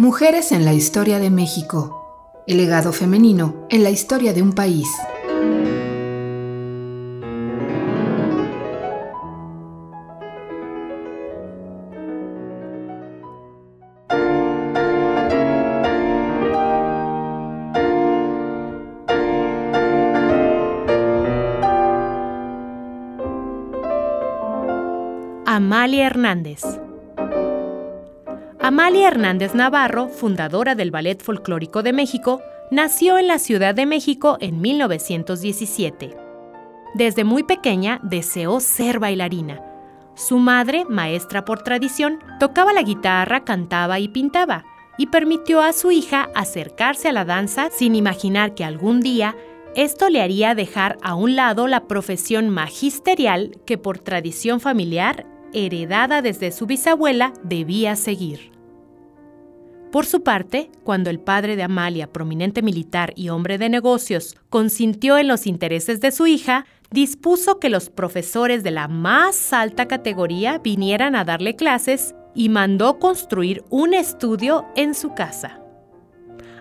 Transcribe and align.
Mujeres 0.00 0.50
en 0.52 0.64
la 0.64 0.72
historia 0.72 1.18
de 1.18 1.28
México. 1.28 2.42
El 2.46 2.56
legado 2.56 2.90
femenino 2.90 3.66
en 3.68 3.82
la 3.82 3.90
historia 3.90 4.32
de 4.32 4.40
un 4.40 4.54
país. 4.54 4.88
Amalia 25.44 26.06
Hernández. 26.06 26.62
Amalia 28.70 29.08
Hernández 29.08 29.52
Navarro, 29.52 30.06
fundadora 30.06 30.76
del 30.76 30.92
Ballet 30.92 31.20
Folclórico 31.20 31.82
de 31.82 31.92
México, 31.92 32.40
nació 32.70 33.18
en 33.18 33.26
la 33.26 33.40
Ciudad 33.40 33.74
de 33.74 33.84
México 33.84 34.38
en 34.40 34.60
1917. 34.60 36.16
Desde 36.94 37.24
muy 37.24 37.42
pequeña 37.42 37.98
deseó 38.04 38.60
ser 38.60 39.00
bailarina. 39.00 39.60
Su 40.14 40.38
madre, 40.38 40.84
maestra 40.88 41.44
por 41.44 41.64
tradición, 41.64 42.20
tocaba 42.38 42.72
la 42.72 42.82
guitarra, 42.82 43.42
cantaba 43.44 43.98
y 43.98 44.06
pintaba, 44.06 44.64
y 44.96 45.08
permitió 45.08 45.62
a 45.62 45.72
su 45.72 45.90
hija 45.90 46.30
acercarse 46.36 47.08
a 47.08 47.12
la 47.12 47.24
danza 47.24 47.70
sin 47.72 47.96
imaginar 47.96 48.54
que 48.54 48.62
algún 48.62 49.00
día 49.00 49.34
esto 49.74 50.08
le 50.08 50.22
haría 50.22 50.54
dejar 50.54 50.96
a 51.02 51.16
un 51.16 51.34
lado 51.34 51.66
la 51.66 51.88
profesión 51.88 52.48
magisterial 52.50 53.50
que 53.66 53.78
por 53.78 53.98
tradición 53.98 54.60
familiar 54.60 55.26
heredada 55.52 56.22
desde 56.22 56.52
su 56.52 56.66
bisabuela, 56.66 57.32
debía 57.42 57.96
seguir. 57.96 58.59
Por 59.92 60.06
su 60.06 60.22
parte, 60.22 60.70
cuando 60.84 61.10
el 61.10 61.18
padre 61.18 61.56
de 61.56 61.64
Amalia, 61.64 62.06
prominente 62.06 62.62
militar 62.62 63.12
y 63.16 63.28
hombre 63.30 63.58
de 63.58 63.68
negocios, 63.68 64.36
consintió 64.48 65.18
en 65.18 65.26
los 65.26 65.48
intereses 65.48 66.00
de 66.00 66.12
su 66.12 66.28
hija, 66.28 66.64
dispuso 66.92 67.58
que 67.58 67.70
los 67.70 67.90
profesores 67.90 68.62
de 68.62 68.70
la 68.70 68.86
más 68.86 69.52
alta 69.52 69.88
categoría 69.88 70.58
vinieran 70.58 71.16
a 71.16 71.24
darle 71.24 71.56
clases 71.56 72.14
y 72.36 72.50
mandó 72.50 73.00
construir 73.00 73.64
un 73.68 73.92
estudio 73.92 74.64
en 74.76 74.94
su 74.94 75.14
casa. 75.14 75.60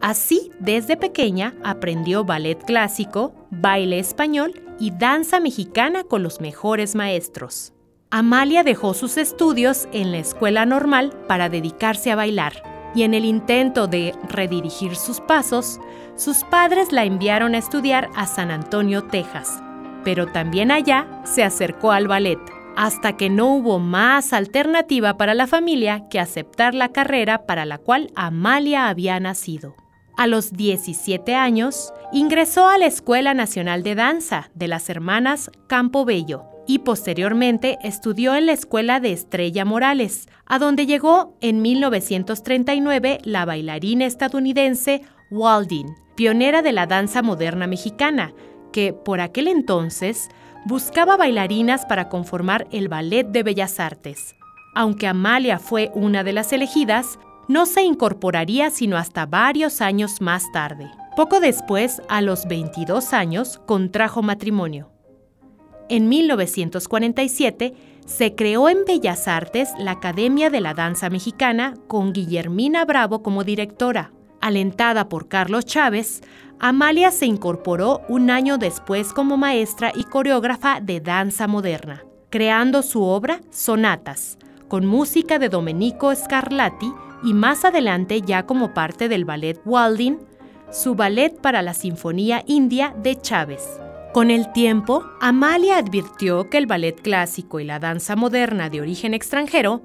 Así, 0.00 0.50
desde 0.58 0.96
pequeña, 0.96 1.54
aprendió 1.62 2.24
ballet 2.24 2.60
clásico, 2.64 3.46
baile 3.50 4.00
español 4.00 4.60
y 4.80 4.90
danza 4.90 5.38
mexicana 5.38 6.02
con 6.02 6.24
los 6.24 6.40
mejores 6.40 6.96
maestros. 6.96 7.72
Amalia 8.10 8.64
dejó 8.64 8.94
sus 8.94 9.16
estudios 9.16 9.88
en 9.92 10.10
la 10.10 10.18
escuela 10.18 10.66
normal 10.66 11.12
para 11.28 11.48
dedicarse 11.48 12.10
a 12.10 12.16
bailar, 12.16 12.71
y 12.94 13.02
en 13.02 13.14
el 13.14 13.24
intento 13.24 13.86
de 13.86 14.14
redirigir 14.28 14.96
sus 14.96 15.20
pasos, 15.20 15.80
sus 16.16 16.44
padres 16.44 16.92
la 16.92 17.04
enviaron 17.04 17.54
a 17.54 17.58
estudiar 17.58 18.10
a 18.14 18.26
San 18.26 18.50
Antonio, 18.50 19.04
Texas. 19.04 19.62
Pero 20.04 20.26
también 20.26 20.70
allá 20.70 21.06
se 21.24 21.42
acercó 21.42 21.92
al 21.92 22.08
ballet, 22.08 22.38
hasta 22.76 23.16
que 23.16 23.30
no 23.30 23.54
hubo 23.54 23.78
más 23.78 24.32
alternativa 24.32 25.16
para 25.16 25.34
la 25.34 25.46
familia 25.46 26.08
que 26.08 26.20
aceptar 26.20 26.74
la 26.74 26.90
carrera 26.90 27.46
para 27.46 27.64
la 27.64 27.78
cual 27.78 28.10
Amalia 28.14 28.88
había 28.88 29.20
nacido. 29.20 29.74
A 30.16 30.26
los 30.26 30.52
17 30.52 31.34
años, 31.34 31.92
ingresó 32.12 32.68
a 32.68 32.78
la 32.78 32.86
Escuela 32.86 33.32
Nacional 33.32 33.82
de 33.82 33.94
Danza 33.94 34.50
de 34.54 34.68
las 34.68 34.90
Hermanas 34.90 35.50
Campo 35.68 36.04
Bello, 36.04 36.51
y 36.66 36.80
posteriormente 36.80 37.78
estudió 37.82 38.34
en 38.34 38.46
la 38.46 38.52
Escuela 38.52 39.00
de 39.00 39.12
Estrella 39.12 39.64
Morales, 39.64 40.28
a 40.46 40.58
donde 40.58 40.86
llegó 40.86 41.36
en 41.40 41.62
1939 41.62 43.18
la 43.24 43.44
bailarina 43.44 44.06
estadounidense 44.06 45.02
Waldin, 45.30 45.94
pionera 46.14 46.62
de 46.62 46.72
la 46.72 46.86
danza 46.86 47.22
moderna 47.22 47.66
mexicana, 47.66 48.32
que 48.72 48.92
por 48.92 49.20
aquel 49.20 49.48
entonces 49.48 50.28
buscaba 50.64 51.16
bailarinas 51.16 51.84
para 51.86 52.08
conformar 52.08 52.66
el 52.70 52.88
Ballet 52.88 53.24
de 53.24 53.42
Bellas 53.42 53.80
Artes. 53.80 54.34
Aunque 54.74 55.06
Amalia 55.06 55.58
fue 55.58 55.90
una 55.94 56.24
de 56.24 56.32
las 56.32 56.52
elegidas, 56.52 57.18
no 57.48 57.66
se 57.66 57.82
incorporaría 57.82 58.70
sino 58.70 58.96
hasta 58.96 59.26
varios 59.26 59.80
años 59.80 60.20
más 60.20 60.50
tarde. 60.52 60.90
Poco 61.16 61.40
después, 61.40 62.00
a 62.08 62.22
los 62.22 62.46
22 62.46 63.12
años, 63.12 63.60
contrajo 63.66 64.22
matrimonio. 64.22 64.91
En 65.88 66.08
1947 66.08 67.74
se 68.06 68.34
creó 68.34 68.68
en 68.68 68.84
Bellas 68.86 69.28
Artes 69.28 69.70
la 69.78 69.92
Academia 69.92 70.50
de 70.50 70.60
la 70.60 70.74
Danza 70.74 71.10
Mexicana 71.10 71.74
con 71.86 72.12
Guillermina 72.12 72.84
Bravo 72.84 73.22
como 73.22 73.44
directora. 73.44 74.12
Alentada 74.40 75.08
por 75.08 75.28
Carlos 75.28 75.64
Chávez, 75.64 76.22
Amalia 76.58 77.10
se 77.10 77.26
incorporó 77.26 78.02
un 78.08 78.30
año 78.30 78.58
después 78.58 79.12
como 79.12 79.36
maestra 79.36 79.92
y 79.94 80.04
coreógrafa 80.04 80.80
de 80.80 81.00
danza 81.00 81.46
moderna, 81.46 82.04
creando 82.30 82.82
su 82.82 83.02
obra 83.02 83.40
Sonatas, 83.50 84.38
con 84.68 84.86
música 84.86 85.38
de 85.38 85.48
Domenico 85.48 86.14
Scarlatti 86.14 86.92
y 87.22 87.34
más 87.34 87.64
adelante 87.64 88.20
ya 88.22 88.46
como 88.46 88.74
parte 88.74 89.08
del 89.08 89.24
ballet 89.24 89.60
Walding, 89.64 90.18
su 90.70 90.94
ballet 90.94 91.40
para 91.40 91.62
la 91.62 91.74
Sinfonía 91.74 92.42
India 92.46 92.94
de 92.96 93.20
Chávez. 93.20 93.81
Con 94.12 94.30
el 94.30 94.52
tiempo, 94.52 95.06
Amalia 95.22 95.78
advirtió 95.78 96.50
que 96.50 96.58
el 96.58 96.66
ballet 96.66 97.00
clásico 97.00 97.60
y 97.60 97.64
la 97.64 97.78
danza 97.78 98.14
moderna 98.14 98.68
de 98.68 98.82
origen 98.82 99.14
extranjero 99.14 99.80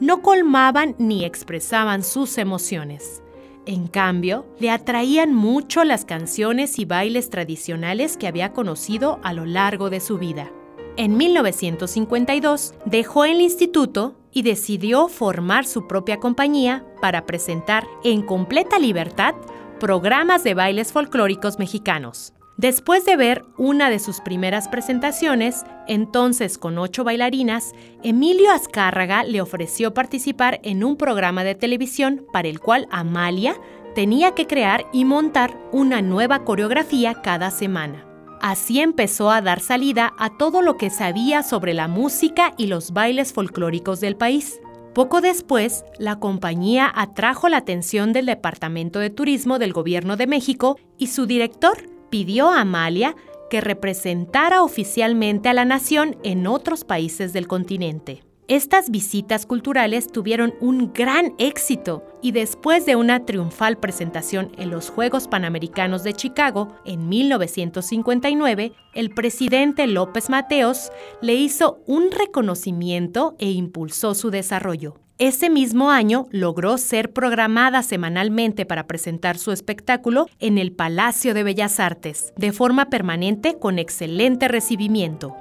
no 0.00 0.20
colmaban 0.20 0.96
ni 0.98 1.24
expresaban 1.24 2.02
sus 2.02 2.38
emociones. 2.38 3.22
En 3.66 3.86
cambio, 3.86 4.46
le 4.58 4.70
atraían 4.70 5.32
mucho 5.32 5.84
las 5.84 6.04
canciones 6.04 6.80
y 6.80 6.86
bailes 6.86 7.30
tradicionales 7.30 8.16
que 8.16 8.26
había 8.26 8.52
conocido 8.52 9.20
a 9.22 9.32
lo 9.32 9.46
largo 9.46 9.90
de 9.90 10.00
su 10.00 10.18
vida. 10.18 10.50
En 10.96 11.16
1952 11.16 12.74
dejó 12.84 13.26
el 13.26 13.40
instituto 13.40 14.16
y 14.32 14.42
decidió 14.42 15.06
formar 15.06 15.64
su 15.64 15.86
propia 15.86 16.18
compañía 16.18 16.84
para 17.00 17.26
presentar 17.26 17.86
en 18.02 18.22
completa 18.22 18.80
libertad 18.80 19.36
programas 19.78 20.42
de 20.42 20.54
bailes 20.54 20.92
folclóricos 20.92 21.60
mexicanos. 21.60 22.32
Después 22.58 23.04
de 23.04 23.14
ver 23.14 23.44
una 23.56 23.88
de 23.88 24.00
sus 24.00 24.20
primeras 24.20 24.66
presentaciones, 24.66 25.64
entonces 25.86 26.58
con 26.58 26.76
ocho 26.76 27.04
bailarinas, 27.04 27.72
Emilio 28.02 28.50
Azcárraga 28.50 29.22
le 29.22 29.40
ofreció 29.40 29.94
participar 29.94 30.58
en 30.64 30.82
un 30.82 30.96
programa 30.96 31.44
de 31.44 31.54
televisión 31.54 32.26
para 32.32 32.48
el 32.48 32.58
cual 32.58 32.88
Amalia 32.90 33.54
tenía 33.94 34.34
que 34.34 34.48
crear 34.48 34.86
y 34.92 35.04
montar 35.04 35.56
una 35.70 36.02
nueva 36.02 36.44
coreografía 36.44 37.22
cada 37.22 37.52
semana. 37.52 38.04
Así 38.40 38.80
empezó 38.80 39.30
a 39.30 39.40
dar 39.40 39.60
salida 39.60 40.12
a 40.18 40.36
todo 40.36 40.60
lo 40.60 40.76
que 40.76 40.90
sabía 40.90 41.44
sobre 41.44 41.74
la 41.74 41.86
música 41.86 42.54
y 42.56 42.66
los 42.66 42.90
bailes 42.92 43.32
folclóricos 43.32 44.00
del 44.00 44.16
país. 44.16 44.60
Poco 44.96 45.20
después, 45.20 45.84
la 46.00 46.18
compañía 46.18 46.90
atrajo 46.92 47.48
la 47.48 47.58
atención 47.58 48.12
del 48.12 48.26
Departamento 48.26 48.98
de 48.98 49.10
Turismo 49.10 49.60
del 49.60 49.72
Gobierno 49.72 50.16
de 50.16 50.26
México 50.26 50.76
y 50.96 51.06
su 51.06 51.26
director, 51.26 51.97
pidió 52.10 52.50
a 52.50 52.60
Amalia 52.60 53.14
que 53.50 53.60
representara 53.60 54.62
oficialmente 54.62 55.48
a 55.48 55.54
la 55.54 55.64
nación 55.64 56.16
en 56.22 56.46
otros 56.46 56.84
países 56.84 57.32
del 57.32 57.46
continente. 57.46 58.22
Estas 58.48 58.88
visitas 58.88 59.44
culturales 59.44 60.10
tuvieron 60.10 60.54
un 60.60 60.94
gran 60.94 61.34
éxito 61.36 62.02
y 62.22 62.32
después 62.32 62.86
de 62.86 62.96
una 62.96 63.26
triunfal 63.26 63.76
presentación 63.76 64.52
en 64.56 64.70
los 64.70 64.88
Juegos 64.88 65.28
Panamericanos 65.28 66.02
de 66.02 66.14
Chicago 66.14 66.74
en 66.86 67.10
1959, 67.10 68.72
el 68.94 69.10
presidente 69.10 69.86
López 69.86 70.30
Mateos 70.30 70.90
le 71.20 71.34
hizo 71.34 71.82
un 71.86 72.10
reconocimiento 72.10 73.36
e 73.38 73.50
impulsó 73.50 74.14
su 74.14 74.30
desarrollo. 74.30 74.94
Ese 75.18 75.50
mismo 75.50 75.90
año 75.90 76.28
logró 76.30 76.78
ser 76.78 77.12
programada 77.12 77.82
semanalmente 77.82 78.64
para 78.64 78.86
presentar 78.86 79.36
su 79.36 79.50
espectáculo 79.50 80.28
en 80.38 80.58
el 80.58 80.70
Palacio 80.70 81.34
de 81.34 81.42
Bellas 81.42 81.80
Artes, 81.80 82.32
de 82.36 82.52
forma 82.52 82.88
permanente 82.88 83.58
con 83.58 83.80
excelente 83.80 84.46
recibimiento. 84.46 85.34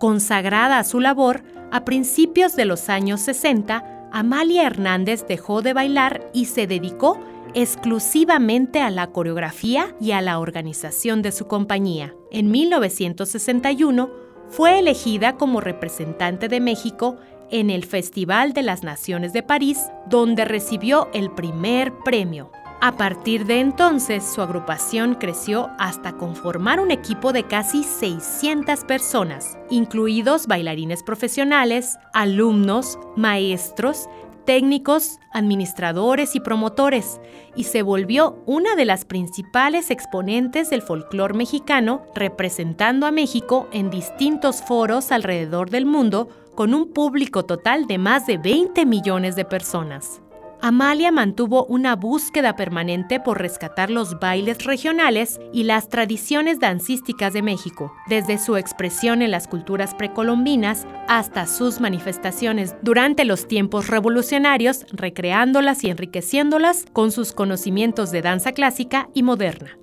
Consagrada 0.00 0.80
a 0.80 0.84
su 0.84 0.98
labor, 0.98 1.44
a 1.70 1.84
principios 1.84 2.56
de 2.56 2.64
los 2.64 2.88
años 2.88 3.20
60, 3.20 4.08
Amalia 4.10 4.66
Hernández 4.66 5.24
dejó 5.28 5.62
de 5.62 5.72
bailar 5.72 6.28
y 6.34 6.46
se 6.46 6.66
dedicó 6.66 7.20
exclusivamente 7.54 8.80
a 8.80 8.90
la 8.90 9.06
coreografía 9.12 9.94
y 10.00 10.10
a 10.10 10.20
la 10.20 10.40
organización 10.40 11.22
de 11.22 11.30
su 11.30 11.46
compañía. 11.46 12.12
En 12.32 12.50
1961 12.50 14.10
fue 14.48 14.80
elegida 14.80 15.36
como 15.36 15.60
representante 15.60 16.48
de 16.48 16.60
México 16.60 17.16
en 17.52 17.70
el 17.70 17.84
Festival 17.84 18.54
de 18.54 18.62
las 18.62 18.82
Naciones 18.82 19.32
de 19.32 19.44
París, 19.44 19.78
donde 20.08 20.44
recibió 20.44 21.08
el 21.12 21.30
primer 21.30 21.92
premio. 21.98 22.50
A 22.80 22.96
partir 22.96 23.46
de 23.46 23.60
entonces, 23.60 24.24
su 24.24 24.42
agrupación 24.42 25.14
creció 25.14 25.70
hasta 25.78 26.14
conformar 26.14 26.80
un 26.80 26.90
equipo 26.90 27.32
de 27.32 27.44
casi 27.44 27.84
600 27.84 28.82
personas, 28.84 29.56
incluidos 29.70 30.48
bailarines 30.48 31.04
profesionales, 31.04 31.96
alumnos, 32.12 32.98
maestros, 33.14 34.08
técnicos, 34.44 35.20
administradores 35.32 36.34
y 36.34 36.40
promotores, 36.40 37.20
y 37.54 37.64
se 37.64 37.82
volvió 37.82 38.42
una 38.46 38.74
de 38.74 38.84
las 38.84 39.04
principales 39.04 39.92
exponentes 39.92 40.70
del 40.70 40.82
folclore 40.82 41.34
mexicano, 41.34 42.02
representando 42.16 43.06
a 43.06 43.12
México 43.12 43.68
en 43.72 43.90
distintos 43.90 44.60
foros 44.60 45.12
alrededor 45.12 45.70
del 45.70 45.86
mundo 45.86 46.28
con 46.54 46.74
un 46.74 46.92
público 46.92 47.44
total 47.44 47.86
de 47.86 47.98
más 47.98 48.26
de 48.26 48.38
20 48.38 48.84
millones 48.86 49.36
de 49.36 49.44
personas. 49.44 50.22
Amalia 50.64 51.10
mantuvo 51.10 51.64
una 51.64 51.96
búsqueda 51.96 52.54
permanente 52.54 53.18
por 53.18 53.40
rescatar 53.40 53.90
los 53.90 54.20
bailes 54.20 54.62
regionales 54.62 55.40
y 55.52 55.64
las 55.64 55.88
tradiciones 55.88 56.60
dancísticas 56.60 57.32
de 57.32 57.42
México, 57.42 57.92
desde 58.06 58.38
su 58.38 58.56
expresión 58.56 59.22
en 59.22 59.32
las 59.32 59.48
culturas 59.48 59.92
precolombinas 59.96 60.86
hasta 61.08 61.48
sus 61.48 61.80
manifestaciones 61.80 62.76
durante 62.80 63.24
los 63.24 63.48
tiempos 63.48 63.88
revolucionarios, 63.88 64.86
recreándolas 64.92 65.82
y 65.82 65.90
enriqueciéndolas 65.90 66.86
con 66.92 67.10
sus 67.10 67.32
conocimientos 67.32 68.12
de 68.12 68.22
danza 68.22 68.52
clásica 68.52 69.08
y 69.14 69.24
moderna. 69.24 69.78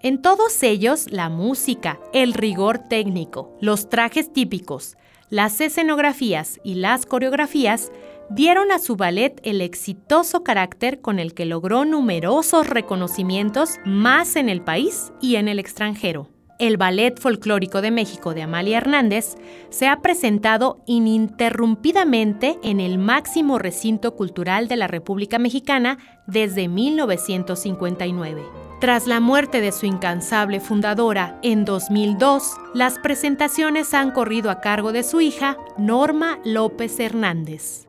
En 0.00 0.22
todos 0.22 0.62
ellos, 0.62 1.10
la 1.10 1.28
música, 1.28 2.00
el 2.14 2.32
rigor 2.32 2.78
técnico, 2.78 3.54
los 3.60 3.90
trajes 3.90 4.32
típicos, 4.32 4.96
las 5.30 5.60
escenografías 5.60 6.60
y 6.62 6.74
las 6.74 7.06
coreografías 7.06 7.90
dieron 8.30 8.70
a 8.72 8.78
su 8.78 8.96
ballet 8.96 9.40
el 9.42 9.60
exitoso 9.60 10.44
carácter 10.44 11.00
con 11.00 11.18
el 11.18 11.34
que 11.34 11.46
logró 11.46 11.84
numerosos 11.84 12.68
reconocimientos 12.68 13.76
más 13.84 14.36
en 14.36 14.48
el 14.48 14.62
país 14.62 15.12
y 15.20 15.36
en 15.36 15.48
el 15.48 15.58
extranjero. 15.58 16.28
El 16.58 16.78
Ballet 16.78 17.18
Folclórico 17.20 17.82
de 17.82 17.90
México 17.90 18.32
de 18.32 18.42
Amalia 18.42 18.78
Hernández 18.78 19.36
se 19.68 19.88
ha 19.88 20.00
presentado 20.00 20.82
ininterrumpidamente 20.86 22.58
en 22.62 22.80
el 22.80 22.96
máximo 22.98 23.58
recinto 23.58 24.14
cultural 24.14 24.66
de 24.66 24.76
la 24.76 24.86
República 24.86 25.38
Mexicana 25.38 25.98
desde 26.26 26.68
1959. 26.68 28.42
Tras 28.80 29.06
la 29.06 29.20
muerte 29.20 29.60
de 29.60 29.72
su 29.72 29.86
incansable 29.86 30.60
fundadora 30.60 31.38
en 31.42 31.64
2002, 31.64 32.56
las 32.74 32.98
presentaciones 32.98 33.94
han 33.94 34.10
corrido 34.10 34.50
a 34.50 34.60
cargo 34.60 34.92
de 34.92 35.02
su 35.02 35.20
hija, 35.20 35.56
Norma 35.78 36.38
López 36.44 37.00
Hernández. 37.00 37.85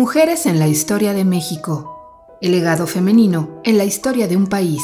Mujeres 0.00 0.46
en 0.46 0.58
la 0.58 0.66
historia 0.66 1.12
de 1.12 1.26
México. 1.26 2.38
El 2.40 2.52
legado 2.52 2.86
femenino 2.86 3.60
en 3.64 3.76
la 3.76 3.84
historia 3.84 4.26
de 4.28 4.34
un 4.34 4.46
país. 4.46 4.80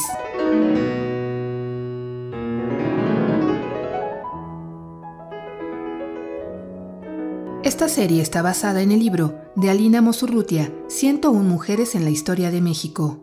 Esta 7.62 7.88
serie 7.88 8.20
está 8.20 8.42
basada 8.42 8.82
en 8.82 8.92
el 8.92 8.98
libro 8.98 9.40
de 9.54 9.70
Alina 9.70 10.02
Mosurrutia, 10.02 10.70
101 10.88 11.42
Mujeres 11.42 11.94
en 11.94 12.04
la 12.04 12.10
Historia 12.10 12.50
de 12.50 12.60
México. 12.60 13.18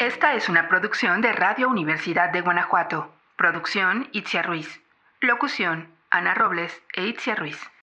Esta 0.00 0.34
es 0.34 0.48
una 0.48 0.68
producción 0.68 1.20
de 1.20 1.30
Radio 1.30 1.68
Universidad 1.68 2.32
de 2.32 2.40
Guanajuato. 2.40 3.19
Producción 3.40 4.10
Itzia 4.12 4.42
Ruiz. 4.42 4.82
Locución 5.22 5.88
Ana 6.10 6.34
Robles 6.34 6.78
e 6.92 7.06
Itzia 7.06 7.34
Ruiz. 7.34 7.70